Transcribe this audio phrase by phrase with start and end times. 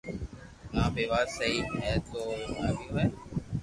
[0.79, 3.05] آ بي وات سھي ڪي تو ايئي آويو ھي